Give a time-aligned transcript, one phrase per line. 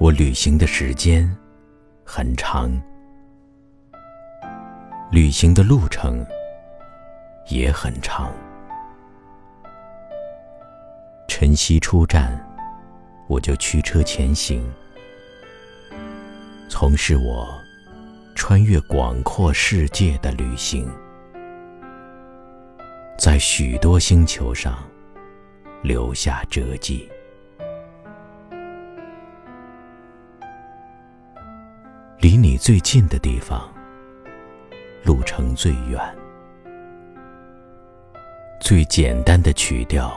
[0.00, 1.28] 我旅行的时间
[2.04, 2.70] 很长，
[5.10, 6.24] 旅行的路程
[7.48, 8.32] 也很长。
[11.26, 12.32] 晨曦出站，
[13.26, 14.64] 我就驱车前行，
[16.70, 17.60] 从事我
[18.36, 20.88] 穿越广阔世界的旅行，
[23.18, 24.78] 在许多星球上
[25.82, 27.10] 留下折迹。
[32.40, 33.68] 你最近的地方，
[35.02, 35.98] 路程最远；
[38.60, 40.16] 最简单的曲调，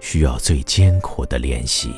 [0.00, 1.94] 需要最艰苦的练习。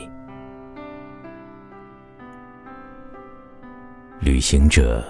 [4.21, 5.03] 旅行者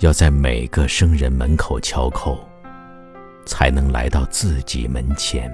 [0.00, 2.38] 要在每个生人门口敲叩，
[3.46, 5.50] 才能来到自己门前。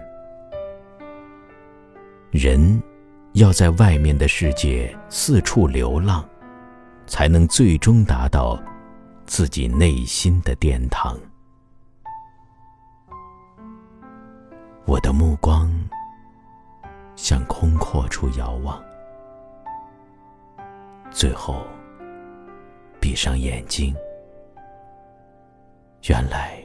[2.32, 2.82] 人
[3.34, 6.28] 要在外面的世界四处流浪。
[7.06, 8.58] 才能最终达到
[9.26, 11.18] 自己内心的殿堂。
[14.84, 15.70] 我的目光
[17.14, 18.82] 向空阔处遥望，
[21.10, 21.64] 最后
[23.00, 23.94] 闭上眼睛。
[26.08, 26.58] 原来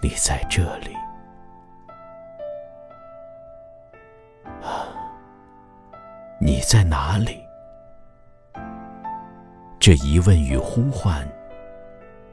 [0.00, 0.94] 你在这里
[4.62, 4.86] 啊！
[6.40, 7.49] 你在哪里？
[9.80, 11.26] 这疑问与呼唤，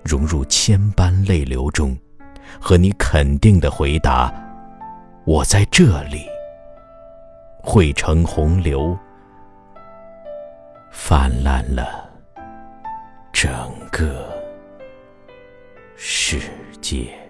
[0.03, 1.98] 融入千般泪流中，
[2.59, 4.30] 和你肯定的回答
[5.23, 6.26] ：“我在这里。”
[7.64, 8.98] 汇成洪流，
[10.92, 12.09] 泛滥了
[13.31, 13.50] 整
[13.92, 14.30] 个
[15.95, 16.39] 世
[16.82, 17.27] 界。